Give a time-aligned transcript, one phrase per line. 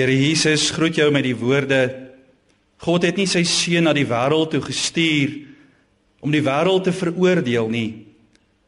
[0.00, 1.82] Here Jesus groet jou met die woorde:
[2.80, 5.34] God het nie sy seun na die wêreld toe gestuur
[6.24, 8.06] om die wêreld te veroordeel nie,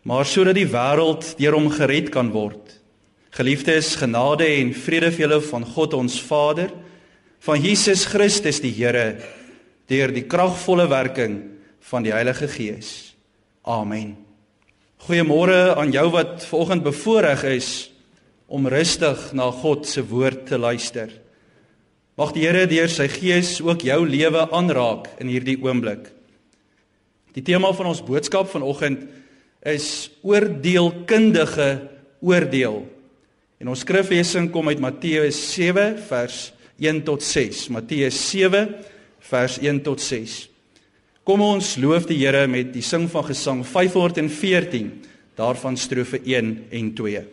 [0.05, 2.75] maar sodat die wêreld deur hom gered kan word.
[3.33, 6.69] Geliefdes, genade en vrede vir julle van God ons Vader,
[7.41, 9.17] van Jesus Christus die Here,
[9.89, 11.39] deur die kragvolle werking
[11.89, 13.15] van die Heilige Gees.
[13.65, 14.19] Amen.
[15.09, 17.73] Goeiemôre aan jou wat vanoggend bevoorreg is
[18.53, 21.23] om rustig na God se woord te luister.
[22.23, 26.05] Mag die Here deur sy gees ook jou lewe aanraak in hierdie oomblik.
[27.34, 29.09] Die tema van ons boodskap vanoggend
[29.67, 29.89] is
[30.23, 31.67] oordeelkundige
[32.23, 32.78] oordeel.
[33.59, 36.39] En ons skriflesing kom uit Matteus 7 vers
[36.78, 37.65] 1 tot 6.
[37.75, 38.70] Matteus 7
[39.33, 40.39] vers 1 tot 6.
[41.27, 44.95] Kom ons loof die Here met die sing van gesang 514
[45.43, 47.27] daarvan strofe 1 en 2.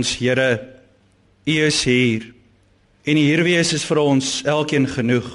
[0.00, 0.50] Ons Here,
[1.44, 2.30] U is hier.
[3.04, 5.28] En U hier wees is vir ons elkeen genoeg.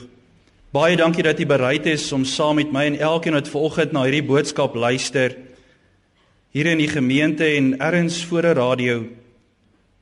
[0.73, 4.05] Baie dankie dat U bereid is om saam met my en elkeen wat vanoggend na
[4.07, 5.37] hierdie boodskap luister
[6.55, 9.05] hier in die gemeente en ergens voor 'n radio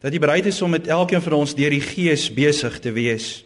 [0.02, 3.46] dat U bereid is om met elkeen van ons deur die Gees besig te wees.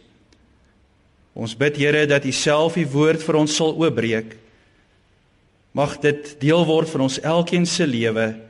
[1.34, 4.36] Ons bid Here dat U self U woord vir ons sal oopbreek.
[5.72, 8.47] Mag dit deel word van ons elkeen se lewe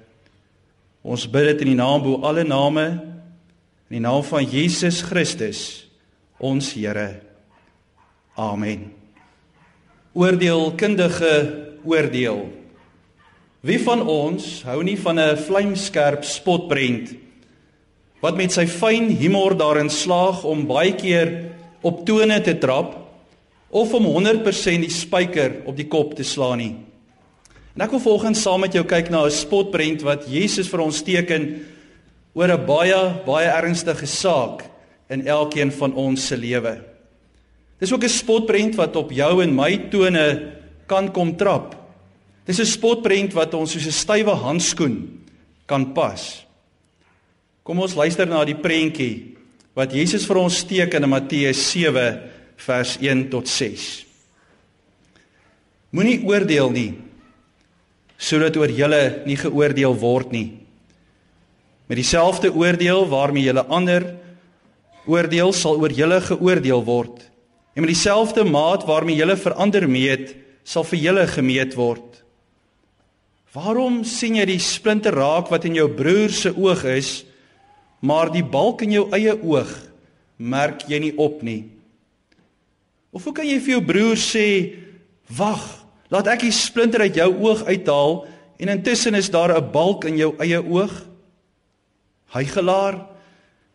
[1.09, 2.85] Ons bid dit in die naam bo alle name
[3.89, 5.61] in die naam van Jesus Christus
[6.37, 7.23] ons Here.
[8.37, 8.91] Amen.
[10.13, 11.33] Oordeelkundige
[11.89, 12.43] oordeel.
[13.65, 17.17] Wie van ons hou nie van 'n vlamskerp spotprent
[18.21, 22.95] wat met sy fyn humor daarin slaag om baie keer op tone te trap
[23.71, 26.88] of om 100% die spyker op die kop te slaan nie?
[27.79, 30.99] En ek wil volgens saam met jou kyk na 'n spotprent wat Jesus vir ons
[30.99, 31.63] teken
[32.35, 34.65] oor 'n baie baie ernstige saak
[35.09, 36.83] in elkeen van ons se lewe.
[37.79, 40.53] Dis ook 'n spotprent wat op jou en my tone
[40.89, 41.77] kan kom trap.
[42.45, 45.25] Dis 'n spotprent wat ons soos 'n stywe handskoen
[45.67, 46.47] kan pas.
[47.63, 49.37] Kom ons luister na die prentjie
[49.75, 52.21] wat Jesus vir ons teken in Matteus 7
[52.57, 54.05] vers 1 tot 6.
[55.91, 57.08] Moenie oordeel nie
[58.19, 60.49] sodat oor julle nie geoordeel word nie.
[61.89, 64.11] Met dieselfde oordeel waarmee julle ander
[65.09, 67.23] oordeel sal oor julle geoordeel word.
[67.73, 70.35] En met dieselfde maat waarmee julle verander meet,
[70.67, 72.05] sal vir julle gemeet word.
[73.57, 77.23] Waarom sien jy die splinter raak wat in jou broer se oog is,
[78.05, 79.71] maar die balk in jou eie oog
[80.37, 81.63] merk jy nie op nie?
[83.15, 84.77] Of hoe kan jy vir jou broer sê:
[85.33, 85.65] "Wag,
[86.09, 88.23] Laat ek die splinter uit jou oog uithaal
[88.59, 91.05] en intussen is daar 'n balk in jou eie oog.
[92.33, 93.07] Hygelaar,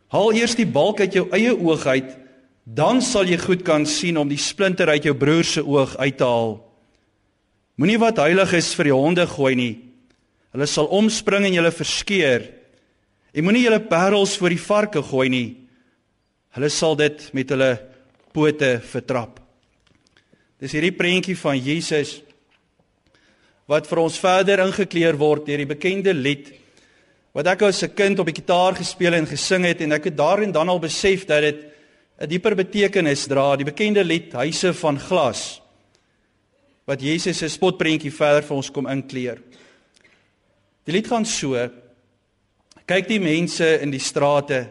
[0.07, 2.17] haal eers die balk uit jou eie oog uit,
[2.63, 6.17] dan sal jy goed kan sien om die splinter uit jou broer se oog uit
[6.17, 6.61] te haal.
[7.75, 9.81] Moenie wat heilig is vir die honde gooi nie.
[10.53, 12.45] Hulle sal omspring en julle verskeur.
[13.33, 15.57] En moenie julle parels voor die varke gooi nie.
[16.53, 17.79] Hulle sal dit met hulle
[18.31, 19.42] pote vertrap.
[20.63, 22.21] Dis hierdie prentjie van Jesus
[23.67, 26.53] wat vir ons verder ingekleer word deur die bekende lied
[27.35, 30.15] wat ek as 'n kind op die gitaar gespeel en gesing het en ek het
[30.15, 31.65] daarin dan al besef dat dit
[32.21, 35.59] 'n dieper betekenis dra, die bekende lied Huise van glas
[36.87, 39.41] wat Jesus se spotprentjie verder vir ons kom inkleer.
[40.85, 41.55] Die lied gaan so:
[42.85, 44.69] Kyk die mense in die strate,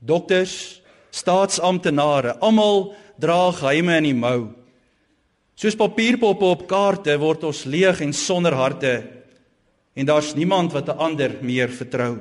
[0.00, 4.65] dokters, staatsamptenare, almal dra geheime in die mou.
[5.56, 8.92] Soos papierpoppe op kaarte word ons leeg en sonder harte
[9.96, 12.18] en daar's niemand wat 'n ander meer vertrou.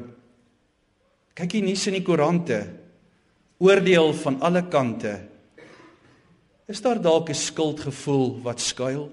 [1.35, 2.63] Kyk hier nuus in die koerante.
[3.59, 5.19] Oordeel van alle kante.
[6.67, 9.11] Is daar dalk 'n skuldgevoel wat skuil?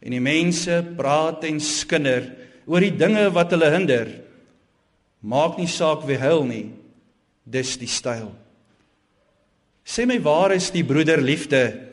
[0.00, 4.08] En die mense praat en skinder oor die dinge wat hulle hinder.
[5.20, 6.72] Maak nie saak wie huil nie.
[7.44, 8.32] Dis die styl.
[9.84, 11.85] Sê my waar is die broederliefde?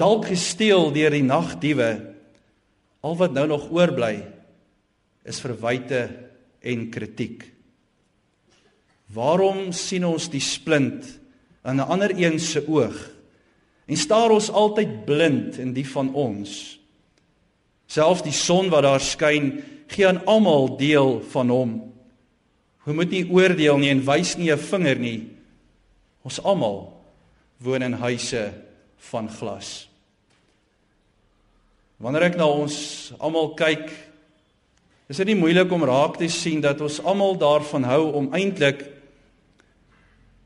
[0.00, 1.90] Dalk gesteel deur die nagdiewe.
[3.04, 4.16] Al wat nou nog oorbly
[5.28, 6.08] is verwyte
[6.64, 7.44] en kritiek.
[9.12, 11.04] Waarom sien ons die splint
[11.64, 13.10] in 'n ander een se oog
[13.86, 16.78] en staar ons altyd blind in die van ons?
[17.86, 21.92] Selfs die son wat daar skyn, gee aan almal deel van hom.
[22.78, 25.28] Hoe moet nie oordeel nie en wys nie 'n vinger nie.
[26.22, 27.02] Ons almal
[27.58, 28.52] woon in huise
[28.96, 29.89] van glas.
[32.00, 32.74] Wanneer ek na ons
[33.20, 33.90] almal kyk,
[35.12, 38.86] is dit nie moeilik om raak te sien dat ons almal daarvan hou om eintlik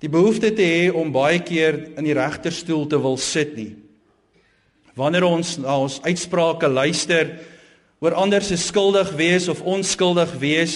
[0.02, 3.70] die behoefte te hê om baie keer in die regterstoel te wil sit nie.
[4.98, 7.30] Wanneer ons na ons uitsprake luister
[8.02, 10.74] oor ander se skuldig wees of onskuldig wees,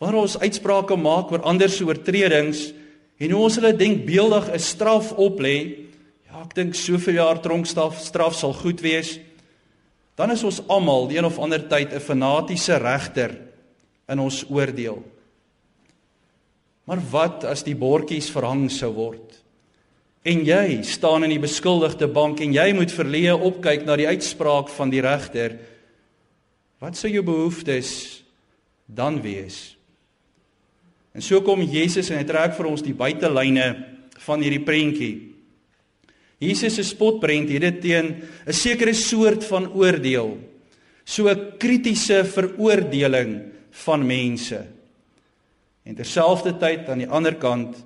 [0.00, 2.70] wanneer ons uitsprake maak oor ander se oortredings
[3.20, 5.84] en hoe ons hulle denkbeeldig 'n straf oplê,
[6.24, 9.18] ja, ek dink soveel jaar tronkstraf straf sal goed wees
[10.14, 13.36] dan is ons almal die een of ander tyd 'n fanatiese regter
[14.08, 15.02] in ons oordeel.
[16.84, 19.44] Maar wat as die bordjies verhang sou word?
[20.24, 24.68] En jy staan in die beskuldigde bank en jy moet verleë opkyk na die uitspraak
[24.68, 25.58] van die regter.
[26.80, 28.22] Wat sou jou behoeftes
[28.86, 29.76] dan wees?
[31.14, 33.68] En so kom Jesus en hy trek vir ons die buitelyne
[34.24, 35.33] van hierdie prentjie.
[36.38, 40.38] Jesus se spotprent dit teen 'n sekere soort van oordeel,
[41.04, 44.66] so 'n kritiese veroordeling van mense.
[45.84, 47.76] En terselfdertyd aan die ander kant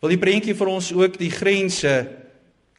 [0.00, 2.08] wil die prentjie vir ons ook die grense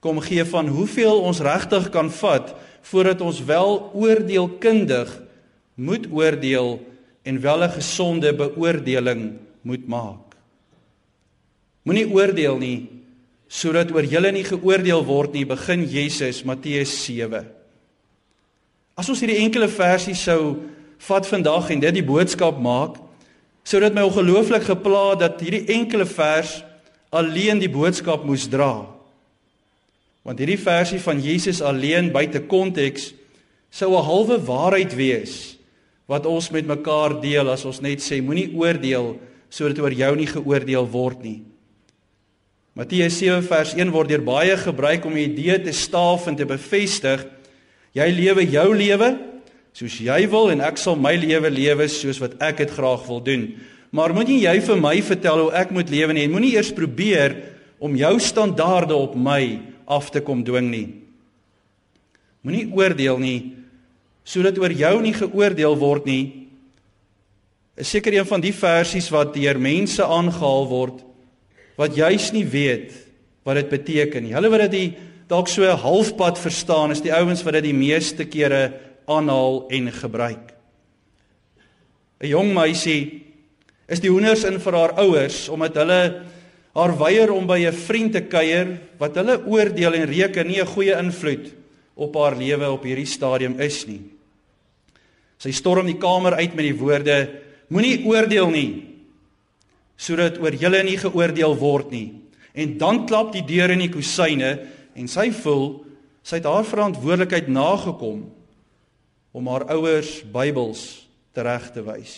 [0.02, 5.22] kom gee van hoeveel ons regtig kan vat voordat ons wel oordeelkundig
[5.76, 6.80] moet oordeel
[7.24, 10.36] en wel 'n gesonde beoordeling moet maak.
[11.84, 12.90] Moenie oordeel nie
[13.52, 17.44] sodat oor julle nie geoordeel word nie, begin Jesus Matteus 7.
[18.96, 20.70] As ons hierdie enkele versie sou
[21.04, 22.96] vat vandag en dit die boodskap maak,
[23.68, 26.62] sou dit my ongelooflik gepla dat hierdie enkele vers
[27.12, 28.88] alleen die boodskap moes dra.
[30.24, 33.12] Want hierdie versie van Jesus alleen buite konteks
[33.72, 35.58] sou 'n halwe waarheid wees
[36.08, 40.28] wat ons met mekaar deel as ons net sê moenie oordeel sodat oor jou nie
[40.28, 41.51] geoordeel word nie.
[42.72, 46.46] Matteus 7 vers 1 word deur baie gebruik om 'n idee te staaf en te
[46.46, 47.26] bevestig.
[47.92, 49.20] Jy lewe jou lewe
[49.74, 53.20] soos jy wil en ek sal my lewe lewe soos wat ek dit graag wil
[53.20, 53.60] doen.
[53.92, 57.36] Maar moenie jy vir my vertel hoe ek moet lewe nie en moenie eers probeer
[57.80, 60.88] om jou standaarde op my af te kom dwing nie.
[62.42, 63.56] Moenie oordeel nie
[64.24, 66.48] sodat oor jou nie geoordeel word nie.
[67.76, 71.11] Is seker een van die versies wat deur mense aangehaal word
[71.82, 72.94] wat juis nie weet
[73.48, 74.36] wat dit beteken nie.
[74.38, 74.98] Hulle wat dit
[75.32, 78.68] dalk so halfpad verstaan, is die ouens wat dit die meeste kere
[79.10, 80.52] aanhaal en gebruik.
[82.22, 83.24] 'n Jong meisie
[83.90, 86.02] is die hoenders in vir haar ouers omdat hulle
[86.76, 90.74] haar weier om by 'n vriend te kuier wat hulle oordeel en reken nie 'n
[90.76, 91.50] goeie invloed
[91.96, 94.02] op haar lewe op hierdie stadium is nie.
[95.40, 97.30] Sy storm die kamer uit met die woorde:
[97.70, 98.91] Moenie oordeel nie
[100.02, 102.08] sodat oor julle nie geoordeel word nie.
[102.58, 104.56] En dan klap die deur in die kusyne
[104.98, 105.84] en sy voel
[106.22, 108.26] Sy het haar verantwoordelikheid nagekom
[109.32, 110.84] om haar ouers Bybels
[111.34, 112.14] tereg te wys.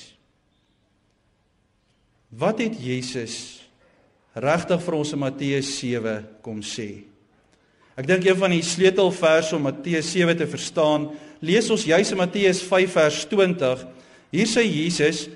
[2.34, 3.62] Wat het Jesus
[4.34, 7.06] regtig vir ons in Matteus 7 kom sê?
[7.94, 11.12] Ek dink een van die sleutelverse om Matteus 7 te verstaan,
[11.46, 13.86] lees ons juis in Matteus 5 vers 20.
[14.34, 15.28] Hier sê Jesus: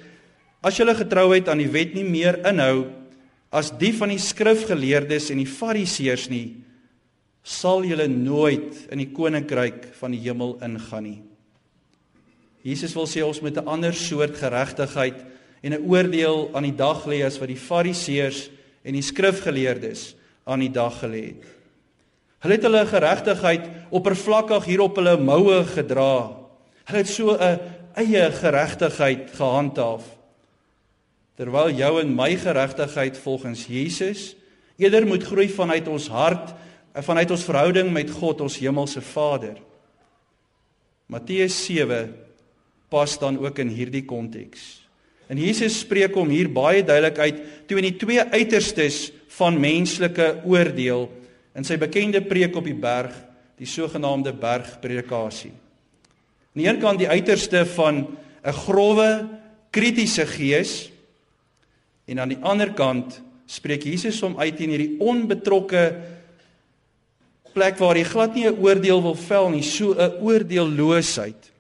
[0.61, 2.87] As julle getrouheid aan die wet nie meer inhou
[3.53, 6.57] as die van die skrifgeleerdes en die fariseërs nie,
[7.47, 11.21] sal julle nooit in die koninkryk van die hemel ingaan nie.
[12.67, 15.23] Jesus wil sê ons moet 'n ander soort geregtigheid
[15.63, 18.49] en 'n oordeel aan die dag lê as wat die fariseërs
[18.83, 21.43] en die skrifgeleerdes aan die dag gelê het.
[22.39, 26.37] Hulle het hulle geregtigheid oppervlakkig hier op hulle moue gedra.
[26.85, 27.59] Hulle het so 'n
[27.95, 30.16] eie geregtigheid gehandhaaf.
[31.38, 34.32] Terwyl jou en my geregtigheid volgens Jesus
[34.77, 36.53] eerder moet groei vanuit ons hart
[36.98, 39.60] en vanuit ons verhouding met God, ons hemelse Vader.
[41.08, 42.15] Matteus 7
[42.89, 44.88] pas dan ook in hierdie konteks.
[45.27, 50.38] En Jesus spreek hom hier baie duidelik uit toe in die twee uiterstes van menslike
[50.48, 51.10] oordeel
[51.58, 53.13] in sy bekende preek op die berg,
[53.60, 55.51] die sogenaamde bergpredikasie.
[55.51, 58.08] Aan die een kant die uiterste van
[58.41, 59.27] 'n grouwe,
[59.70, 60.89] kritiese gees
[62.07, 65.83] en aan die ander kant spreek Jesus hom uit in hierdie onbetrokke
[67.55, 71.51] plek waar hy glad nie 'n oordeel wil vel nie, so 'n oordeelloosheid.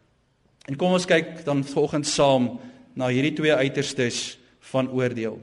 [0.67, 2.59] En kom ons kyk dan volgens saam
[2.95, 5.39] na hierdie twee uiterstes van oordeel.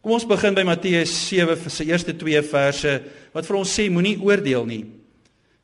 [0.00, 3.02] Kom ons begin by Matteus 7 vir sy eerste 2 verse
[3.34, 4.84] wat vir ons sê moenie oordeel nie.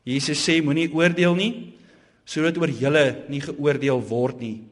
[0.05, 1.73] Jesus sê moenie oordeel nie
[2.27, 4.66] sodat oor julle nie geoordeel word nie.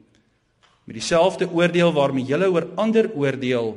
[0.84, 3.74] Met dieselfde oordeel waarmee julle oor ander oordeel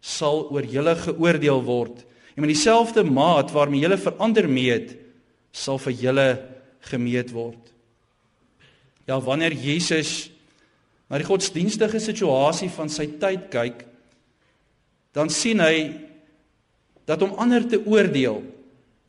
[0.00, 2.04] sal oor julle geoordeel word
[2.36, 4.92] en met dieselfde maat waarmee julle verander meet
[5.56, 6.28] sal vir julle
[6.90, 7.72] gemeet word.
[9.08, 10.28] Ja, wanneer Jesus
[11.08, 13.84] na die godsdienstige situasie van sy tyd kyk,
[15.14, 15.94] dan sien hy
[17.06, 18.42] dat om ander te oordeel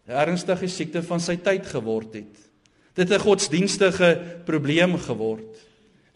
[0.08, 2.36] 'n ernstige siekte van sy tyd geword het.
[2.96, 5.66] Dit 'n godsdienstige probleem geword.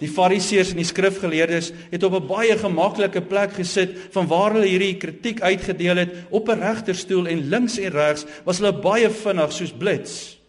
[0.02, 4.68] Die Fariseërs en die skrifgeleerdes het op 'n baie gemaklike plek gesit van waar hulle
[4.68, 9.52] hierdie kritiek uitgedeel het op 'n regterstoel en links en regs was hulle baie vinnig
[9.52, 10.40] soos blits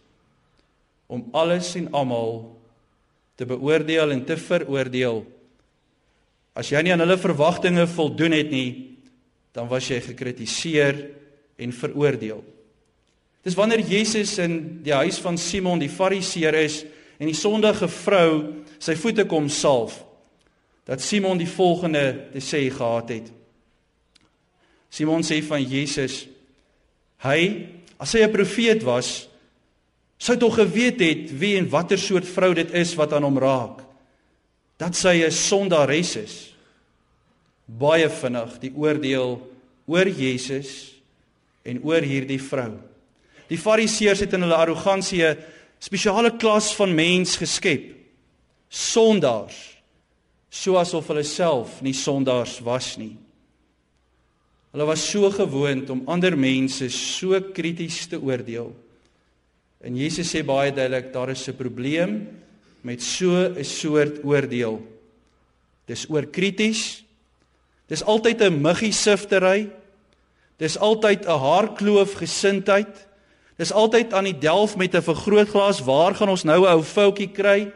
[1.07, 2.57] om alles en almal
[3.35, 5.25] te beoordeel en te veroordeel.
[6.53, 8.97] As jy nie aan hulle verwagtinge voldoen het nie,
[9.53, 11.09] dan was jy gekritiseer
[11.57, 12.43] en veroordeel.
[13.43, 16.85] Dis wanneer Jesus in die huis van Simon die Fariseer is
[17.23, 18.31] en die sondige vrou
[18.83, 20.01] sy voete kom salf,
[20.83, 22.03] dat Simon die volgende
[22.33, 23.29] te sê gehad het.
[24.91, 26.25] Simon sê van Jesus:
[27.23, 27.39] Hy,
[27.95, 29.29] as hy 'n profeet was,
[30.19, 33.79] sou tog geweet het wie en watter soort vrou dit is wat aan hom raak.
[34.77, 36.35] Dat sy 'n sondares is.
[37.65, 39.39] Baie vinnig die oordeel
[39.87, 40.91] oor Jesus
[41.63, 42.75] en oor hierdie vrou.
[43.47, 45.37] Die Fariseërs het in hulle arrogansie 'n
[45.83, 47.91] spesiale klas van mens geskep.
[48.69, 49.57] Sondaars.
[50.53, 53.15] Soos of hulle self nie sondaars was nie.
[54.73, 58.71] Hulle was so gewoond om ander mense so krities te oordeel.
[59.83, 62.27] En Jesus sê baie duidelik daar is 'n probleem
[62.81, 64.81] met so 'n soort oordeel.
[65.85, 67.03] Dis oorkrities.
[67.87, 69.69] Dis altyd 'n muggiesiftery.
[70.57, 73.07] Dis altyd 'n haarkloof gesindheid.
[73.63, 75.79] Dis altyd aan die delf met 'n vergrootglas.
[75.87, 77.71] Waar gaan ons nou 'n ou foutjie kry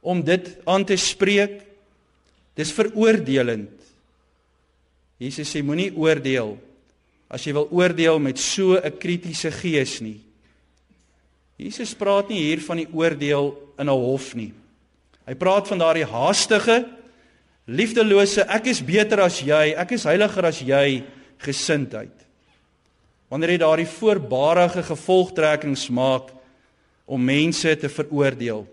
[0.00, 1.62] om dit aan te spreek?
[2.54, 3.70] Dis veroordelend.
[5.18, 6.58] Jesus sê moenie oordeel
[7.28, 10.20] as jy wil oordeel met so 'n kritiese gees nie.
[11.56, 14.52] Jesus praat nie hier van die oordeel in 'n hof nie.
[15.26, 16.88] Hy praat van daardie haastige,
[17.66, 21.04] liefdelose, ek is beter as jy, ek is heiliger as jy
[21.38, 22.17] gesindheid.
[23.28, 26.32] Wanneer jy daardie voorbarige gevolgtrekkings maak
[27.08, 28.64] om mense te veroordeel.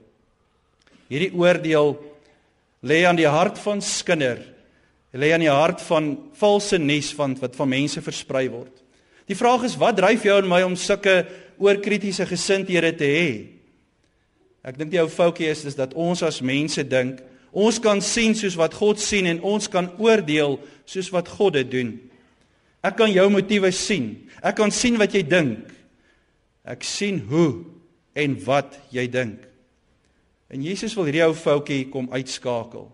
[1.11, 1.95] Hierdie oordeel
[2.85, 4.39] lê aan die hart van skinder,
[5.15, 8.73] lê aan die hart van valse nuus van wat van mense versprei word.
[9.25, 11.23] Die vraag is wat dryf jou en my om sulke
[11.57, 13.29] oor kritiese gesindhede te hê.
[14.65, 17.21] Ek dink die ou foutjie is is dat ons as mense dink
[17.55, 21.69] ons kan sien soos wat God sien en ons kan oordeel soos wat God dit
[21.71, 21.93] doen.
[22.85, 24.11] Ek kan jou motiewe sien.
[24.45, 25.71] Ek kan sien wat jy dink.
[26.65, 27.65] Ek sien hoe
[28.17, 29.41] en wat jy dink.
[30.53, 32.87] En Jesus wil hierdie ou foutjie kom uitskakel.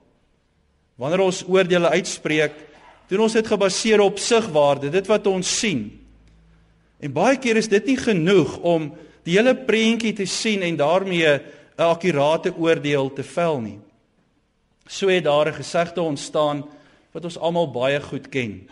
[1.01, 2.55] Wanneer ons oordeele uitspreek,
[3.11, 5.89] doen ons dit gebaseer op sigwaarde, dit wat ons sien.
[7.01, 8.91] En baie keer is dit nie genoeg om
[9.27, 11.39] die hele prentjie te sien en daarmee
[11.77, 13.79] 'n akkurate oordeel te vel nie.
[14.87, 16.63] So het daar 'n gesegde ontstaan
[17.11, 18.69] wat ons almal baie goed ken.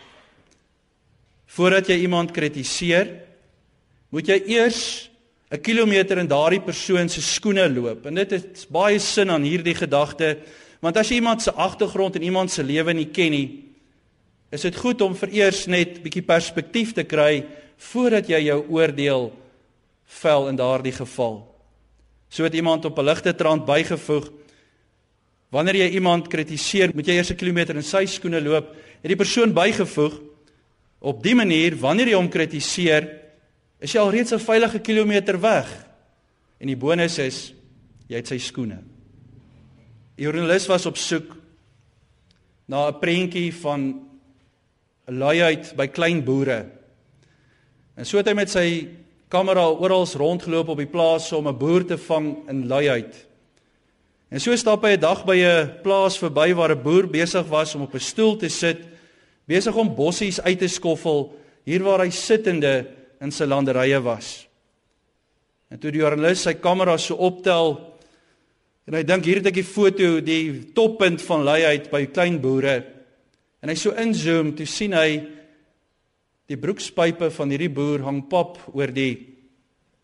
[1.50, 3.08] Voordat jy iemand kritiseer,
[4.10, 5.10] moet jy eers
[5.50, 8.06] 'n kilometer in daardie persoon se skoene loop.
[8.06, 10.38] En dit het baie sin aan hierdie gedagte,
[10.80, 13.64] want as jy iemand se agtergrond en iemand se lewe nie ken nie,
[14.50, 17.44] is dit goed om vereers net bietjie perspektief te kry
[17.76, 19.32] voordat jy jou oordeel
[20.06, 21.46] vel in daardie geval.
[22.28, 24.30] So het iemand op 'n ligte trant bygevoeg
[25.50, 28.70] Wanneer jy iemand kritiseer, moet jy eers 'n kilometer in sy skoene loop.
[29.02, 30.20] Het die persoon bygevoeg
[31.00, 33.08] op dië manier wanneer jy hom kritiseer,
[33.80, 35.68] is jy alreeds 'n veilige kilometer weg.
[36.60, 37.54] En die bonus is
[38.08, 38.82] jy het sy skoene.
[40.16, 41.36] Die joernalis was op soek
[42.68, 43.80] na 'n prentjie van
[45.08, 46.66] 'n luiheid by klein boere.
[47.96, 48.88] En so het hy met sy
[49.28, 53.26] kamera oral rondgeloop op die plaas om 'n boer te vang in luiheid.
[54.30, 57.74] En so stap hy 'n dag by 'n plaas verby waar 'n boer besig was
[57.74, 58.89] om op 'n stoel te sit,
[59.50, 61.26] besig om bossies uit te skoffel,
[61.66, 62.74] hier waar hy sittende
[63.20, 64.32] in sy landerye was.
[65.70, 67.76] En toe die joernalis sy kamera so optel
[68.88, 72.80] en hy dink hier het ek die foto die toppunt van luiheid by klein boere
[73.62, 75.20] en hy so inzoom toe sien hy
[76.50, 79.12] die broekspype van hierdie boer hang pap oor die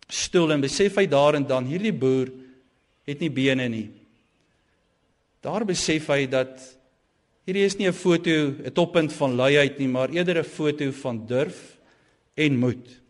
[0.06, 2.30] stoel en besef hy daar en dan hierdie boer
[3.06, 3.88] het nie bene nie.
[5.42, 6.62] Daar besef hy dat
[7.47, 11.26] hierdie is nie 'n foto 'n toppunt van luiheid nie, maar eerder 'n foto van
[11.26, 11.78] durf
[12.37, 13.06] en moed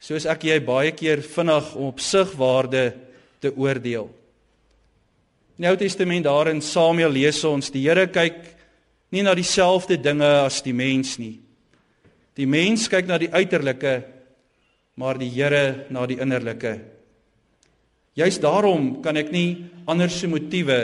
[0.00, 2.84] soos ek jy baie keer vinnig om op sigwaarde
[3.40, 4.08] te oordeel.
[5.60, 8.38] In die Ou Testament daar in Samuel lees ons die Here kyk
[9.12, 11.36] nie na dieselfde dinge as die mens nie.
[12.38, 13.94] Die mens kyk na die uiterlike,
[14.96, 16.78] maar die Here na die innerlike.
[18.16, 20.80] Juist daarom kan ek nie ander se motiewe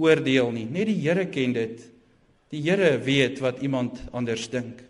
[0.00, 0.66] oordeel nie.
[0.66, 1.82] Net die Here ken dit.
[2.50, 4.82] Die Here weet wat iemand anders dink.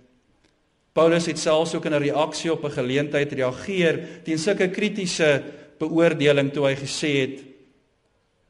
[0.94, 5.42] Paulus het selfs ook in 'n reaksie op 'n geleentheid reageer teen sulke kritiese
[5.78, 7.44] beoordeling toe hy gesê het: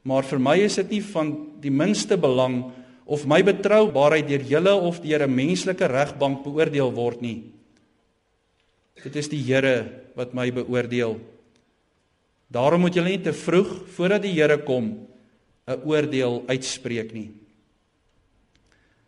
[0.02, 2.72] "Maar vir my is dit nie van die minste belang
[3.10, 7.42] of my betroubaarheid deur julle of deur 'n menslike regbank beoordeel word nie.
[9.02, 11.18] Dit is die Here wat my beoordeel.
[12.50, 15.09] Daarom moet julle nie te vroeg voordat die Here kom
[15.70, 17.30] 'n oordeel uitspreek nie."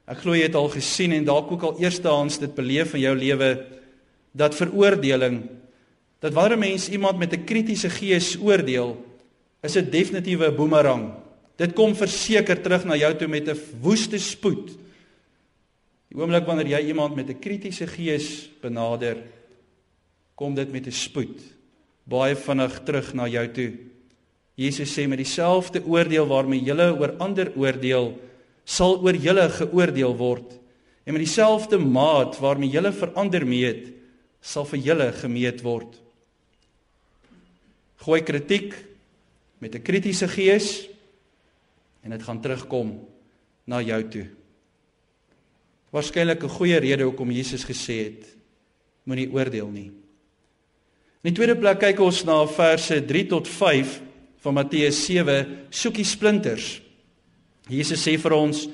[0.06, 3.16] Ek glo jy het al gesien en dalk ook al eerstehands dit beleef in jou
[3.16, 3.66] lewe
[4.34, 5.48] dat veroordeling
[6.22, 8.96] dat wanneer 'n mens iemand met 'n kritiese gees oordeel,
[9.62, 11.14] is dit definitief 'n boemerang.
[11.56, 14.70] Dit kom verseker terug na jou toe met 'n woeste spoed.
[16.08, 19.16] Die oomblik wanneer jy iemand met 'n kritiese gees benader,
[20.34, 21.40] kom dit met 'n spoed
[22.08, 23.70] baie vinnig terug na jou toe.
[24.56, 28.12] Jesus sê met dieselfde oordeel waarmee jy oor ander oordeel,
[28.64, 30.58] sal oor julle geoordeel word
[31.02, 33.88] en met dieselfde maat waarmee julle verander meet
[34.42, 35.96] sal vir julle gemeet word.
[38.02, 38.74] Gooi kritiek
[39.58, 40.88] met 'n kritiese gees
[42.02, 43.00] en dit gaan terugkom
[43.66, 44.26] na jou toe.
[45.90, 48.36] Waarskynlik 'n goeie rede hoekom Jesus gesê het
[49.04, 49.90] moenie oordeel nie.
[51.22, 54.00] In die tweede plek kyk ons na verse 3 tot 5
[54.42, 56.80] van Matteus 7, soekie splinters.
[57.70, 58.68] Jesus sê vir ons: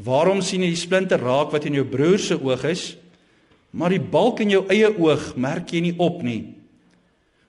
[0.00, 2.96] "Waarom sien jy die splinter raak wat in jou broer se oog is,
[3.72, 6.54] maar die balk in jou eie oog merk jy nie op nie?"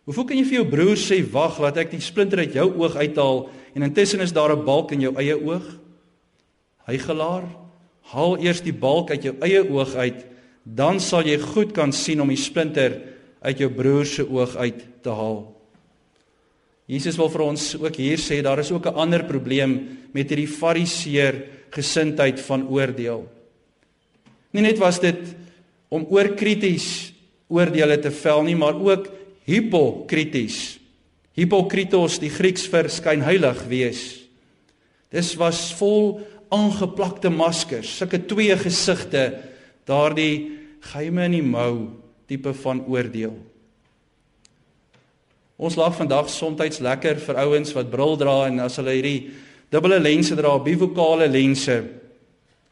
[0.05, 2.95] Hoekom kan jy vir jou broer sê: "Wag, laat ek die splinter uit jou oog
[2.95, 5.79] uithaal," en intussen is daar 'n balk in jou eie oog?
[6.87, 7.43] Hy gelaar,
[8.01, 10.25] haal eers die balk uit jou eie oog uit,
[10.65, 13.01] dan sal jy goed kan sien om die splinter
[13.41, 15.60] uit jou broer se oog uit te haal.
[16.91, 20.47] Jesus wil vir ons ook hier sê daar is ook 'n ander probleem met hierdie
[20.47, 23.27] fariseer gesindheid van oordeel.
[24.51, 25.19] Nie net was dit
[25.89, 27.13] om oorkrities
[27.47, 29.07] oordeele te vel nie, maar ook
[29.43, 30.79] hipokrities.
[31.35, 34.27] Hipokritos, die Grieks vir skynheilig wees.
[35.11, 39.41] Dis was vol aangeplakte maskers, sulke twee gesigte,
[39.87, 40.51] daardie
[40.81, 41.73] geheime in die mou
[42.27, 43.50] tipe van oordeel.
[45.61, 49.29] Ons lag vandag soms lekker vir ouens wat bril dra en as hulle hierdie
[49.69, 51.75] dubbele lense dra, bivokale lense.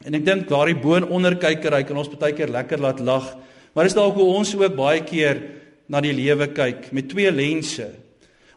[0.02, 3.28] En ek dink daardie boon onderkyker, hy kan ons baie keer lekker laat lag.
[3.76, 5.38] Maar is dalk hoe ons ook baie keer
[5.86, 7.86] na die lewe kyk met twee lense.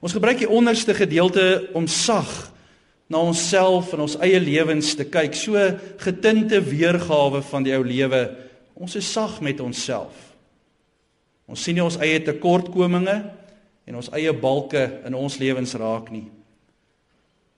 [0.02, 2.32] Ons gebruik die onderste gedeelte om sag
[3.13, 5.62] na onsself en ons eie lewens te kyk, so
[6.02, 8.26] getinte weergawe van die ou lewe.
[8.74, 10.34] Ons is sag met onsself.
[11.46, 13.22] Ons sien nie ons eie tekortkominge
[13.88, 16.26] en ons eie balke in ons lewens raak nie.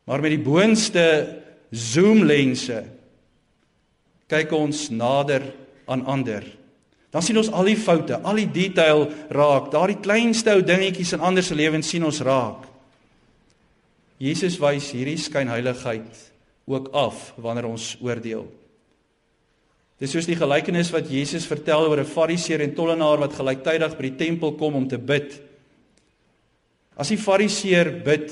[0.05, 1.05] Maar met die boonste
[1.71, 2.83] zoomlense
[4.29, 5.45] kyk ons nader
[5.89, 6.45] aan ander.
[7.13, 11.23] Dan sien ons al die foute, al die detail raak, daardie kleinste ou dingetjies in
[11.23, 12.65] ander se lewens sien ons raak.
[14.19, 16.21] Jesus wys hierdie skynheiligheid
[16.65, 18.45] ook af wanneer ons oordeel.
[20.01, 24.03] Dis soos die gelykenis wat Jesus vertel oor 'n fariseer en tollenaar wat gelyktydig by
[24.09, 25.39] die tempel kom om te bid.
[26.95, 28.31] As die fariseer bid,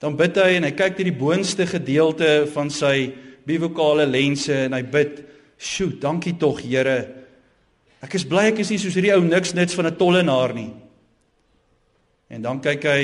[0.00, 3.10] dan bid hy en hy kyk deur die boonste gedeelte van sy
[3.46, 5.24] bivokale lense en hy bid:
[5.58, 7.16] "Sjoe, dankie tog, Here.
[8.00, 10.72] Ek is bly ek is nie soos hierdie ou niks nits van 'n tollenaar nie."
[12.30, 13.02] En dan kyk hy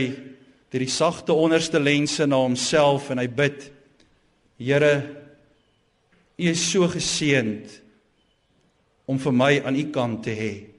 [0.70, 3.72] deur die sagte onderste lense na homself en hy bid:
[4.58, 5.02] Here,
[6.38, 7.82] U is so geseënd
[9.06, 10.75] om vir my aan U kant te hê.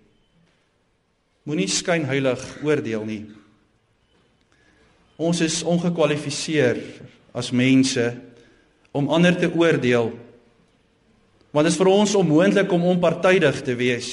[1.48, 3.22] Moenie skynheilig oordeel nie.
[5.16, 6.82] Ons is ongekwalifiseer
[7.32, 8.04] as mense
[8.92, 10.12] om ander te oordeel.
[11.56, 14.10] Want dit is vir ons onmoontlik om onpartydig te wees.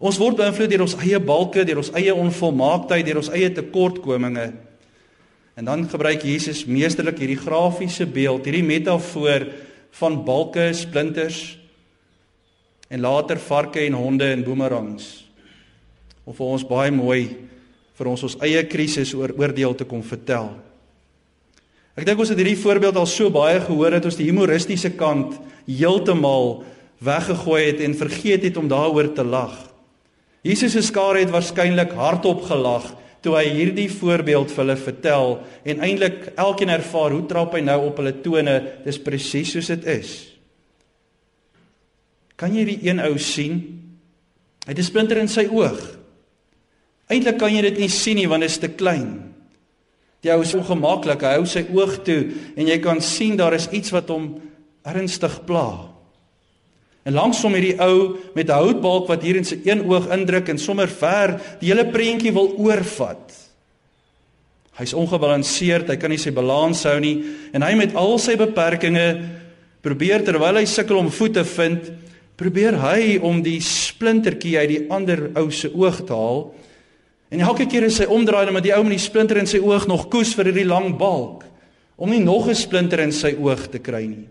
[0.00, 4.48] Ons word beïnvloed deur ons eie balke, deur ons eie onvolmaaktheid, deur ons eie tekortkominge.
[5.58, 9.50] En dan gebruik Jesus meesterlik hierdie grafiese beeld, hierdie metafoor
[10.00, 11.58] van balke, splinters
[12.88, 15.27] en later varke en honde en boemerangs.
[16.28, 17.22] Om vir ons baie mooi
[17.98, 20.52] vir ons ons eie krisis oor oordeel te kom vertel.
[21.98, 25.34] Ek dink ons het hierdie voorbeeld al so baie gehoor dat ons die humoristiese kant
[25.66, 26.60] heeltemal
[27.02, 29.56] weggegooi het en vergeet het om daaroor te lag.
[30.46, 32.92] Jesus se skare het waarskynlik hardop gelag
[33.24, 35.32] toe hy hierdie voorbeeld vir hulle vertel
[35.66, 39.88] en eintlik elkeen ervaar hoe trap hy nou op hulle tone dis presies soos dit
[39.90, 40.12] is
[42.38, 43.58] kan jy die een ou sien
[44.62, 45.97] hy het 'n splinter in sy oog
[47.08, 49.12] eintlik kan jy dit nie sien nie want dit is te klein
[50.22, 52.22] die ou is ongemaklik hy hou sy oog toe
[52.56, 54.34] en jy kan sien daar is iets wat hom
[54.88, 55.98] ernstig pla
[57.08, 60.58] En langsom hierdie ou met 'n houtbalk wat hier in sy een oog indruk en
[60.58, 63.32] sommer ver die hele prentjie wil oorvat.
[64.76, 69.24] Hy's ongebalanseerd, hy kan nie sy balans hou nie en hy met al sy beperkings
[69.82, 71.92] probeer terwyl hy sukkel om voet te vind,
[72.36, 76.54] probeer hy om die splintertjie uit die ander ou se oog te haal.
[77.28, 79.60] En elke keer as hy omdraai dan met die ou met die splinter in sy
[79.60, 81.44] oog nog koes vir hierdie lang balk
[81.98, 84.28] om nie nog 'n splinter in sy oog te kry nie.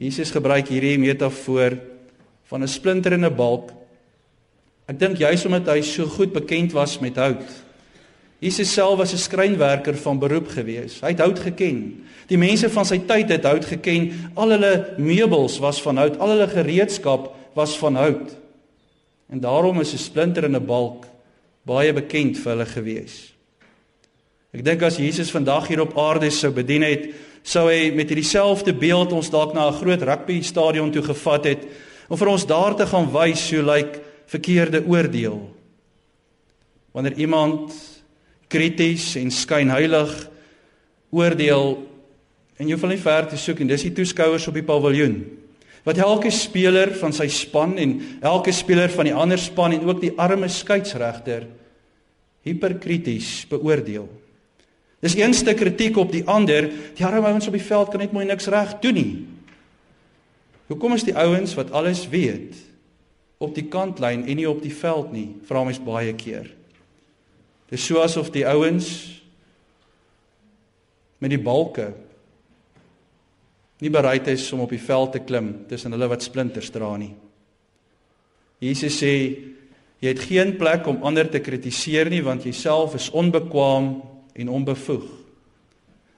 [0.00, 1.76] Jesus gebruik hierdie metafoor
[2.48, 3.70] van 'n splinter in 'n balk.
[4.88, 7.46] Ek dink juis omdat hy so goed bekend was met hout.
[8.40, 11.00] Jesus self was 'n skrynwerker van beroep gewees.
[11.00, 12.04] Hy het hout geken.
[12.26, 14.12] Die mense van sy tyd het hout geken.
[14.34, 18.39] Al hulle meubels was van hout, al hulle gereedskap was van hout.
[19.30, 21.06] En daarom is 'n splinter in 'n balk
[21.62, 23.32] baie bekend vir hulle gewees.
[24.50, 28.26] Ek dink as Jesus vandag hier op aarde sou bedien het, sou hy met hierdie
[28.26, 31.66] selfde beeld ons dalk na 'n groot rugby stadion toe gevat het
[32.08, 35.54] om vir ons daar te gaan wys hoe lyk verkeerde oordeel.
[36.92, 37.72] Wanneer iemand
[38.48, 40.28] krities en skynheilig
[41.10, 41.86] oordeel
[42.56, 45.39] en jy wil nie ver te soek en dis die toeskouers op die paviljoen
[45.84, 50.02] wat elke speler van sy span en elke speler van die ander span en ook
[50.02, 51.46] die arme skeieregter
[52.46, 54.08] hiperkrities beoordeel.
[55.00, 56.68] Dis een stuk kritiek op die ander.
[56.96, 59.12] Die arme ouens op die veld kan net mooi niks reg doen nie.
[60.70, 62.56] Hoekom is die ouens wat alles weet
[63.40, 65.30] op die kantlyn en nie op die veld nie?
[65.48, 66.50] Vra mens baie keer.
[67.72, 68.86] Dis so asof die ouens
[71.20, 71.90] met die balke
[73.80, 77.14] nie bereid is om op die veld te klim tussen hulle wat splinters dra nie.
[78.60, 79.12] Jesus sê
[80.00, 84.02] jy het geen plek om ander te kritiseer nie want jouself is onbekwaam
[84.36, 85.06] en onbevoeg.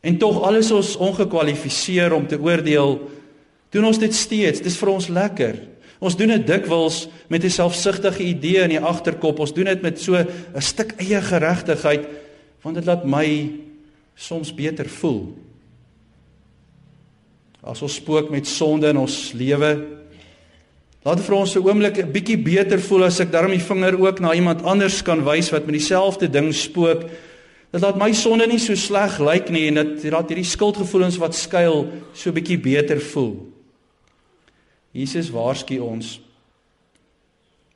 [0.03, 2.97] En tog alles ons ongekwalifiseer om te oordeel,
[3.71, 4.63] doen ons dit steeds.
[4.63, 5.61] Dis vir ons lekker.
[6.03, 9.39] Ons doen dit dikwels met 'n selfsugtige idee in die agterkop.
[9.39, 10.27] Ons doen dit met so 'n
[10.61, 12.07] stuk eie geregtigheid
[12.63, 13.51] want dit laat my
[14.15, 15.35] soms beter voel.
[17.63, 19.73] As ons spook met sonde in ons lewe,
[21.03, 24.35] laat vir ons 'n oomblik 'n bietjie beter voel as ek daarmee vinger ook na
[24.35, 27.09] iemand anders kan wys wat met dieselfde ding spook
[27.73, 31.33] Dit laat my sonde nie so sleg lyk nie en dit laat hierdie skuldgevoelens wat
[31.33, 33.33] skuil so bietjie beter voel.
[34.93, 36.19] Jesus waarsku ons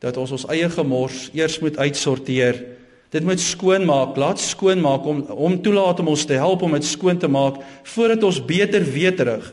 [0.04, 2.58] dat ons ons eie gemors eers moet uitsorteer.
[3.10, 6.76] Dit moet skoon maak, laat skoon maak om om toelaat om ons te help om
[6.76, 7.62] dit skoon te maak
[7.94, 9.48] voordat ons beter weet terug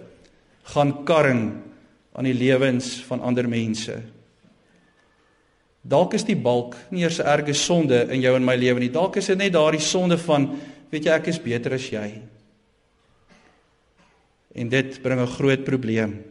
[0.63, 1.61] gaan karring
[2.13, 3.97] aan die lewens van ander mense.
[5.83, 8.89] Dalk is die balk nie eers 'n erge sonde in jou en my lewe nie.
[8.89, 10.59] Dalk is dit net daardie sonde van
[10.91, 12.21] weet jy ek is beter as jy.
[14.55, 16.23] En dit bring 'n groot probleem.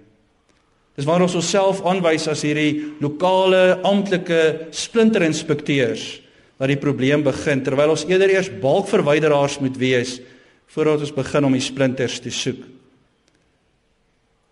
[0.96, 6.20] Dis waar ons onsself aanwys as hierdie lokale amptelike splinterinspekteurs
[6.58, 10.20] dat die probleem begin terwyl ons eerder eers balkverwyderaars moet wees
[10.66, 12.71] voordat ons begin om die splinters te soek.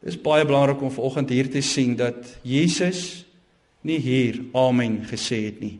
[0.00, 3.26] Dit is baie belangrik om vanoggend hier te sien dat Jesus
[3.84, 5.76] nie hier amen gesê het nie.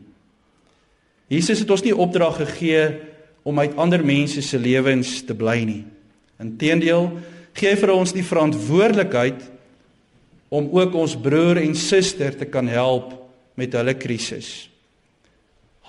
[1.31, 2.83] Jesus het ons nie opdrag gegee
[3.47, 5.83] om uit ander mense se lewens te bly nie.
[6.41, 7.07] Inteendeel,
[7.57, 9.41] gee hy vir ons die verantwoordelikheid
[10.53, 13.15] om ook ons broer en suster te kan help
[13.57, 14.67] met hulle krisis.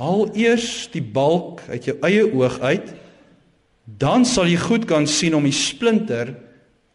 [0.01, 2.95] Haal eers die balk uit jou eie oog uit,
[3.85, 6.33] dan sal jy goed kan sien om die splinter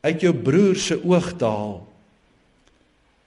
[0.02, 1.88] uit jou broer se oog te haal.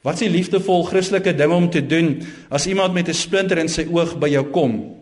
[0.01, 2.15] Wat is die liefdevol Christelike ding om te doen
[2.49, 4.97] as iemand met 'n splinter in sy oog by jou kom?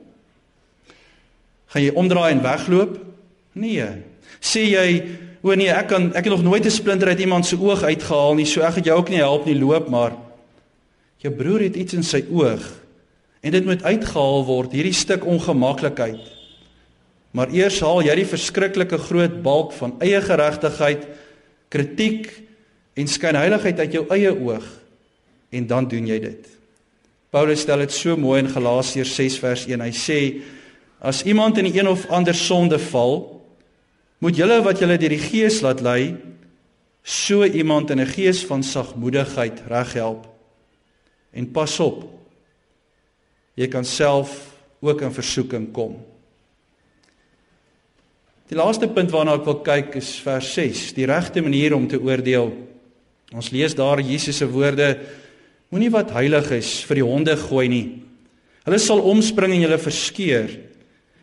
[1.66, 2.98] Gaan jy omdraai en wegloop?
[3.52, 3.86] Nee.
[4.40, 5.02] Sê jy,
[5.42, 8.34] o nee, ek kan ek het nog nooit 'n splinter uit iemand se oog uitgehaal
[8.34, 10.12] nie, so ek gaan jou ook nie help nie, loop maar.
[11.18, 12.62] Jou broer het iets in sy oog
[13.40, 16.20] en dit moet uitgehaal word, hierdie stuk ongemaklikheid.
[17.30, 21.06] Maar eers haal jy die verskriklike groot balk van eie geregtigheid,
[21.68, 22.28] kritiek
[22.98, 24.66] en skynheiligheid uit jou eie oog
[25.50, 26.48] en dan doen jy dit.
[27.30, 29.84] Paulus stel dit so mooi in Galasiërs 6 vers 1.
[29.84, 30.20] Hy sê
[30.98, 33.20] as iemand in een of ander sonde val,
[34.18, 36.16] moet julle wat julle deur die Gees laat lei,
[37.08, 40.26] so iemand in 'n gees van sagmoedigheid reghelp.
[41.32, 42.04] En pas op.
[43.54, 46.04] Jy kan self ook in versoeking kom.
[48.48, 52.00] Die laaste punt waarna ek wil kyk is vers 6, die regte manier om te
[52.00, 52.52] oordeel.
[53.36, 54.94] Ons lees daar Jesus se woorde
[55.68, 57.84] Moenie wat heilig is vir die honde gooi nie.
[58.64, 60.48] Hulle sal omspring en julle verskeur.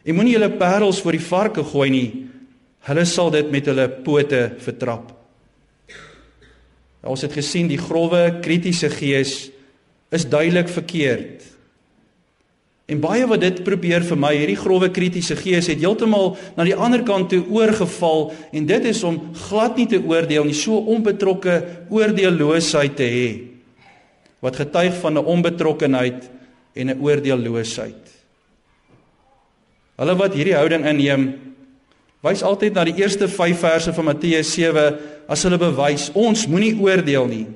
[0.06, 2.10] En moenie julle parels voor die varke gooi nie.
[2.86, 5.10] Hulle sal dit met hulle pote vertrap.
[7.06, 9.34] Ons het gesien die grouwe kritiese gees
[10.14, 11.42] is duidelik verkeerd.
[12.86, 16.76] En baie wat dit probeer vir my, hierdie grouwe kritiese gees het heeltemal na die
[16.78, 19.18] ander kant toe oorgeval en dit is om
[19.48, 21.58] glad nie te oordeel nie, so onbetrokke
[21.90, 23.30] oordeelloosheid te hê
[24.46, 26.30] wat getuig van 'n onbetrokkenheid
[26.76, 28.04] en 'n oordeelloosheid.
[29.98, 31.24] Hulle wat hierdie houding inneem,
[32.22, 36.76] wys altyd na die eerste 5 verse van Matteus 7 as hulle bewys ons moenie
[36.80, 37.48] oordeel nie.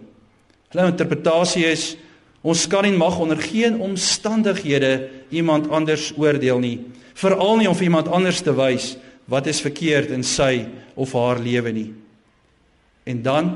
[0.72, 1.98] Hulle interpretasie is
[2.42, 6.78] ons kan en mag onder geen omstandighede iemand anders oordeel nie,
[7.20, 8.94] veral nie om vir iemand anders te wys
[9.30, 11.90] wat is verkeerd in sy of haar lewe nie.
[13.06, 13.52] En dan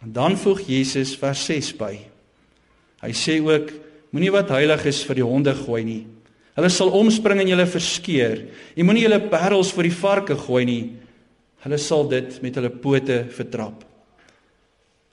[0.00, 1.92] dan voeg Jesus vers 6 by.
[3.04, 3.68] Hy sê ook
[4.16, 6.00] moenie wat heilig is vir die honde gooi nie.
[6.56, 8.40] Hulle sal omspring en julle verskeur.
[8.76, 10.82] Jy moenie julle parels vir die varke gooi nie.
[11.66, 13.84] Hulle sal dit met hulle pote vertrap.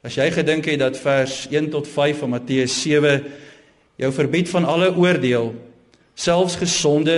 [0.08, 3.26] As jy gedink het dat vers 1 tot 5 van Matteus 7
[4.00, 5.52] jou verbied van alle oordeel,
[6.16, 7.18] selfs gesonde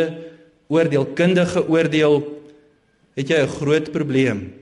[0.73, 2.23] oordeelkundige oordeel,
[3.13, 4.53] het jy 'n groot probleem.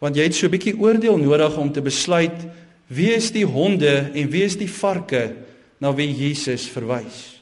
[0.00, 2.42] Want jy het so 'n bietjie oordeel nodig om te besluit
[2.86, 5.32] Wie is die honde en wie is die varke
[5.80, 7.40] na wie Jesus verwys?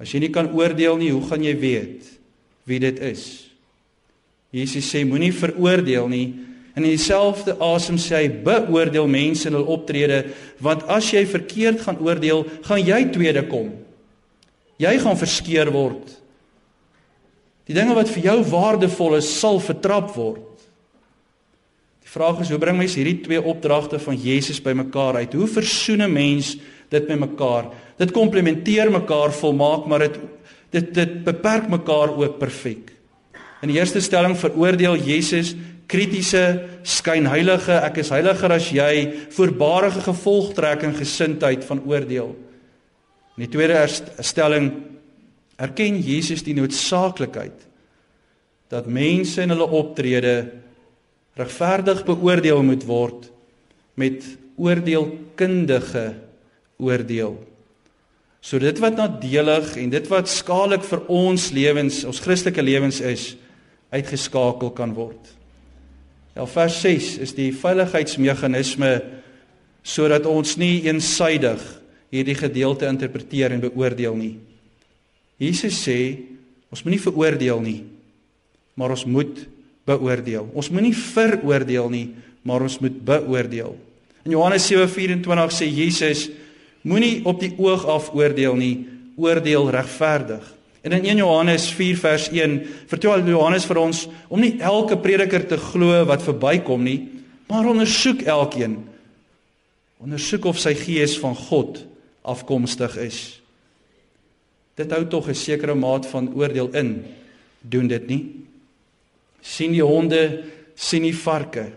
[0.00, 2.18] As jy nie kan oordeel nie, hoe gaan jy weet
[2.64, 3.50] wie dit is?
[4.50, 6.47] Jesus sê moenie veroordeel nie
[6.78, 10.22] in dieselfde asem sê hy beoordeel mense in hul optrede
[10.62, 13.72] want as jy verkeerd gaan oordeel, gaan jy tweede kom.
[14.78, 16.12] Jy gaan verskeur word.
[17.66, 20.44] Die dinge wat vir jou waardevol is, sal vertrap word.
[22.04, 25.34] Die vraag is hoe bring mens hierdie twee opdragte van Jesus bymekaar uit?
[25.34, 26.56] Hoe versoen 'n mens
[26.88, 27.74] dit met mekaar?
[27.98, 30.18] Dit komplementeer mekaar volmaak, maar dit
[30.70, 32.92] dit dit beperk mekaar ook perfek.
[33.62, 35.54] In die eerste stelling veroordeel Jesus
[35.88, 36.44] kritiese,
[36.84, 38.92] skynheilige, ek is heiliger as jy,
[39.34, 42.34] voorbarige gevolgtrekking gesindheid van oordeel.
[43.38, 43.80] In die tweede
[44.24, 44.68] stelling
[45.58, 47.64] erken Jesus die noodsaaklikheid
[48.68, 50.34] dat mense in hulle optrede
[51.38, 53.28] regverdig beoordeel moet word
[53.98, 54.26] met
[54.58, 56.04] oordeelkundige
[56.82, 57.38] oordeel.
[58.44, 63.32] So dit wat nadelig en dit wat skadelik vir ons lewens, ons Christelike lewens is,
[63.94, 65.37] uitgeskakel kan word.
[66.38, 68.92] Ja vers 6 is die veiligheidsmeganisme
[69.82, 71.58] sodat ons nie eensydig
[72.14, 74.36] hierdie gedeelte interpreteer en beoordeel nie.
[75.42, 75.98] Jesus sê
[76.70, 77.80] ons moenie veroordeel nie,
[78.78, 79.40] maar ons moet
[79.88, 80.46] beoordeel.
[80.54, 82.06] Ons moenie veroordeel nie,
[82.46, 83.74] maar ons moet beoordeel.
[84.22, 86.28] In Johannes 7:24 sê Jesus:
[86.86, 90.44] Moenie op die oog af oordeel nie, oordeel regverdig.
[90.82, 95.46] En in 1 Johannes 4 vers 1 vertel Johannes vir ons om nie elke prediker
[95.46, 97.08] te glo wat verbykom nie,
[97.48, 98.78] maar ondersoek elkeen.
[99.98, 101.82] Ondersoek of sy gees van God
[102.22, 103.40] afkomstig is.
[104.78, 107.04] Dit hou tog 'n sekere maat van oordeel in.
[107.60, 108.38] Doen dit nie?
[109.48, 110.22] sien die honde,
[110.78, 111.70] sien die varke.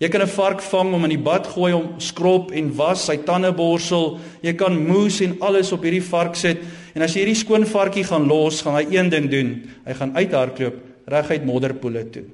[0.00, 3.16] Jy kan 'n vark vang om in die bad gooi om skrob en was, sy
[3.16, 4.18] tande borsel.
[4.42, 6.58] Jy kan moes en alles op hierdie vark sit
[6.94, 9.54] en as jy hierdie skoon varkie gaan los, gaan hy een ding doen.
[9.86, 10.78] Hy gaan uithardloop
[11.10, 12.26] reguit modderpoele toe.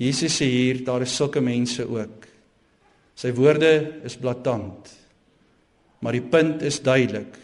[0.00, 2.24] Jesus sê hier, daar is sulke mense ook.
[3.20, 4.88] Sy woorde is blaatant.
[6.00, 7.34] Maar die punt is duidelik.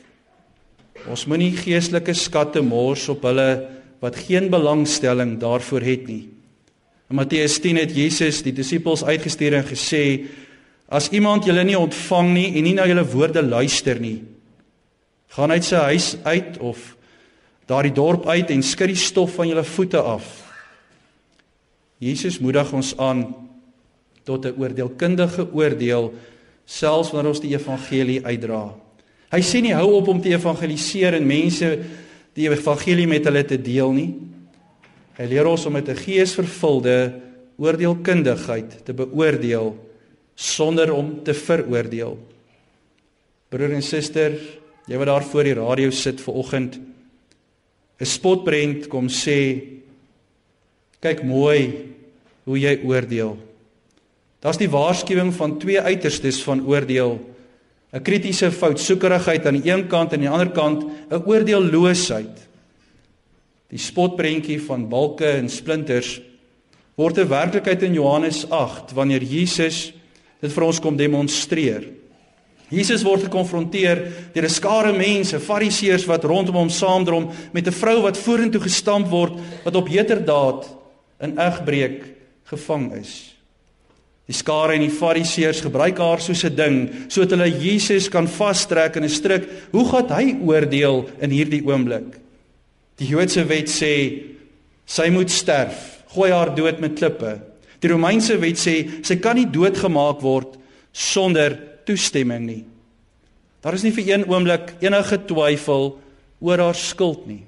[1.12, 3.50] Ons moenie geestelike skatte mors op hulle
[4.00, 6.24] wat geen belangstelling daarvoor het nie.
[7.12, 10.02] In Matteus 10 het Jesus die disippels uitgestuur en gesê:
[10.88, 14.18] As iemand julle nie ontvang nie en nie na julle woorde luister nie,
[15.36, 16.94] gaan uit sy huis uit of
[17.68, 20.24] daardie dorp uit en skud die stof van julle voete af.
[22.00, 23.26] Jesus moedig ons aan
[24.24, 26.14] tot 'n oordeelkundige oordeel
[26.64, 28.74] selfs wanneer ons die evangelie uitdra.
[29.30, 31.78] Hy sê nie hou op om te evangeliseer en mense
[32.32, 34.14] die evangelie met hulle te deel nie.
[35.18, 37.20] Hy leer ons om met 'n geesvervulde
[37.56, 39.76] oordeelkundigheid te beoordeel
[40.34, 42.18] sonder om te veroordeel.
[43.48, 44.32] Broer en suster,
[44.86, 46.78] jy wat daar voor die radio sit ver oggend,
[48.00, 49.62] 'n spotprent kom sê
[51.00, 51.92] kyk mooi
[52.44, 53.36] hoe jy oordeel.
[54.40, 57.18] Daar's die waarskuwing van twee uiterstes van oordeel.
[57.92, 62.48] 'n Kritiese foutsoekerigheid aan die een kant en aan die ander kant 'n oordeelloosheid.
[63.70, 66.20] Die spotprentjie van balke en splinters
[66.96, 69.92] word 'n werklikheid in Johannes 8 wanneer Jesus
[70.40, 71.88] dit vir ons kom demonstreer.
[72.68, 74.00] Jesus word gekonfronteer
[74.34, 79.08] deur 'n skare mense, fariseërs wat rondom hom saamdrom met 'n vrou wat vorentoe gestamp
[79.08, 80.66] word wat op heterdaad
[81.20, 82.04] in egbreek
[82.44, 83.36] gevang is.
[84.26, 88.96] Die skare en die fariseërs gebruik haar soos 'n ding sodat hulle Jesus kan vastrek
[88.96, 89.48] in 'n struik.
[89.70, 92.18] Hoe gaan hy oordeel in hierdie oomblik?
[92.98, 94.22] Die Joodse wet sê
[94.86, 96.02] sy moet sterf.
[96.08, 97.40] Gooi haar dood met klippe.
[97.80, 100.56] Die Romeinse wet sê sy kan nie doodgemaak word
[100.92, 102.64] sonder toestemming nie.
[103.64, 105.94] Daar is nie vir een oomblik enige twyfel
[106.38, 107.42] oor haar skuld nie.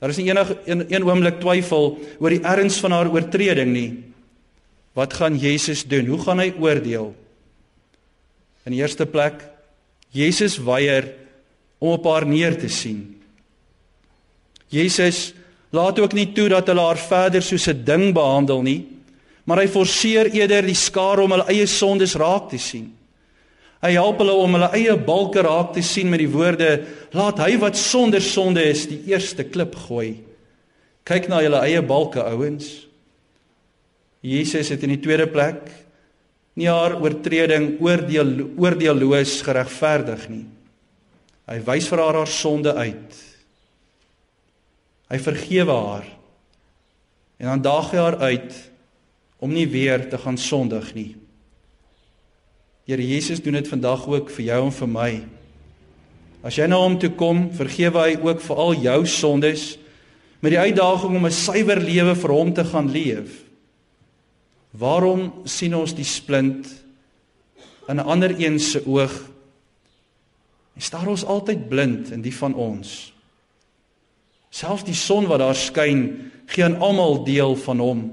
[0.00, 3.90] Daar is nie enige een, een oomblik twyfel oor die erns van haar oortreding nie.
[4.94, 6.06] Wat gaan Jesus doen?
[6.06, 7.10] Hoe gaan hy oordeel?
[8.64, 9.42] In die eerste plek,
[10.14, 11.10] Jesus weier
[11.82, 13.02] om op haar neer te sien.
[14.72, 15.34] Jesus
[15.74, 18.86] laat ook nie toe dat hulle haar verder soos 'n ding behandel nie,
[19.44, 22.94] maar hy forceer eerder die skare om hulle eie sondes raak te sien.
[23.84, 27.58] Hy help hulle om hulle eie balke raak te sien met die woorde: "Laat hy
[27.60, 30.24] wat sonder sonde is, die eerste klip gooi."
[31.04, 32.86] Kyk na julle eie balke, ouens.
[34.24, 35.68] Jesus het in die tweede plek
[36.56, 40.46] nie haar oortreding oordeel oordeelloos geregverdig nie.
[41.44, 43.16] Hy wys vir haar haar sonde uit.
[45.12, 46.06] Hy vergewe haar.
[47.36, 48.56] En dan daag hy haar uit
[49.44, 51.10] om nie weer te gaan sondig nie.
[52.84, 55.10] Here Jesus doen dit vandag ook vir jou en vir my.
[56.44, 59.62] As jy na hom toe kom, vergewe hy ook vir al jou sondes
[60.44, 63.40] met die uitdaging om 'n suiwer lewe vir hom te gaan leef.
[64.76, 66.68] Waarom sien ons die splint
[67.88, 69.30] in 'n ander een se oog?
[70.76, 73.14] En staar ons altyd blind in die van ons?
[74.50, 78.12] Selfs die son wat daar skyn, gee aan almal deel van hom.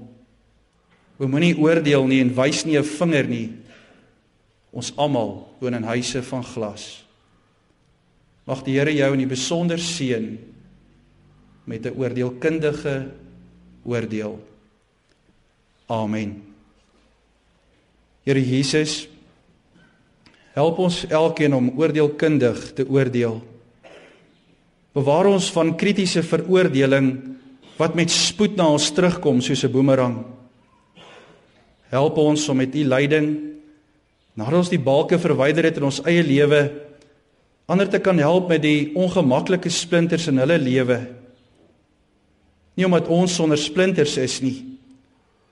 [1.17, 3.60] Moenie oordeel nie en wys nie 'n vinger nie.
[4.71, 7.03] Ons almal woon in huise van glas.
[8.47, 10.39] Mag die Here jou in die besonder seën
[11.65, 13.11] met 'n oordeelkundige
[13.83, 14.39] oordeel.
[15.87, 16.41] Amen.
[18.23, 19.07] Here Jesus,
[20.53, 23.41] help ons elkeen om oordeelkundig te oordeel.
[24.93, 27.37] Bewaar ons van kritiese veroordeling
[27.77, 30.25] wat met spoed na ons terugkom soos 'n boemerang.
[31.89, 33.51] Help ons om met u leiding
[34.35, 36.63] nadat ons die balke verwyder het in ons eie lewe
[37.71, 40.97] ander te kan help met die ongemaklike splinters in hulle lewe.
[42.75, 44.57] Nie omdat ons sonder splinters is nie,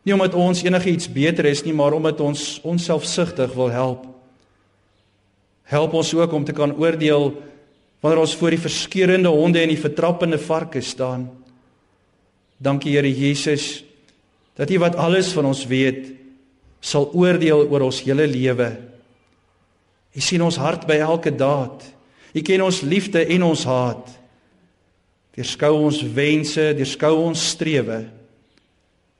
[0.07, 4.05] Nie omdat ons enigiets beter is nie, maar omdat ons onselfsugtig wil help.
[5.69, 7.34] Help ons ook om te kan oordeel
[7.99, 11.27] wanneer ons voor die verskeurende honde en die vertrappende varke staan.
[12.57, 13.84] Dankie Here Jesus
[14.57, 16.09] dat U wat alles van ons weet
[16.82, 18.69] sal oordeel oor ons hele lewe.
[20.15, 21.84] U sien ons hart by elke daad.
[22.34, 24.15] U ken ons liefde en ons haat.
[25.38, 28.03] Deurskou ons wense, deurskou ons strewe.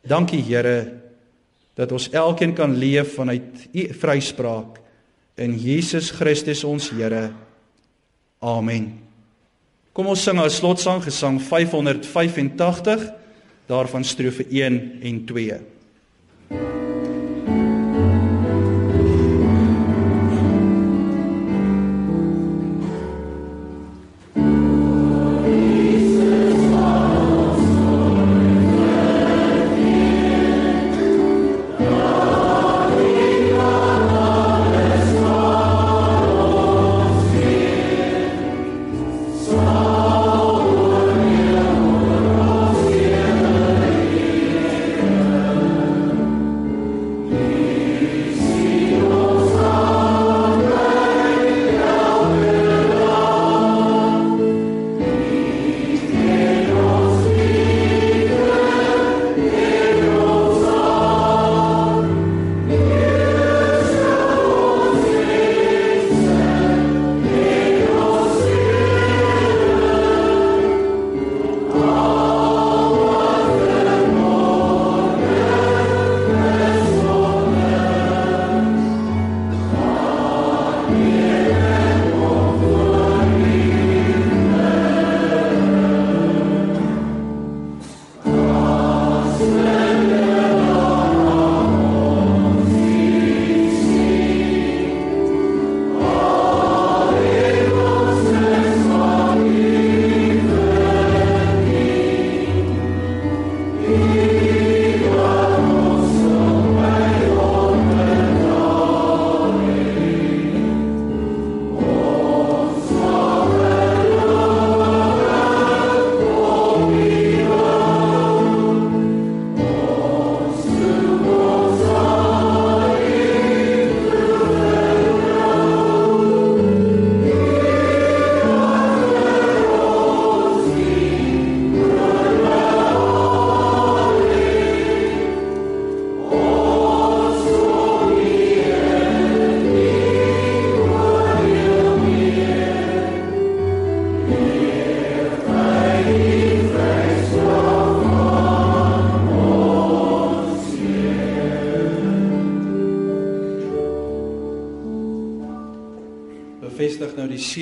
[0.04, 0.80] Dankie Here
[1.80, 4.82] dat ons elkeen kan leef vanuit u vryspraak
[5.40, 7.30] in Jesus Christus ons Here.
[8.44, 8.92] Amen.
[9.94, 13.12] Kom ons sing 'n slotsang gesang 585
[13.68, 15.79] daarvan strofe 1 en 2.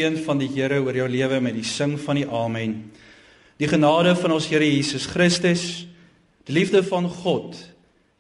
[0.07, 2.91] Seën van die Here oor jou lewe met die sing van die amen.
[3.59, 5.87] Die genade van ons Here Jesus Christus,
[6.47, 7.57] die liefde van God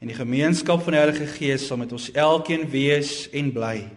[0.01, 3.87] en die gemeenskap van die Heilige Gees sal met ons elkeen wees en bly.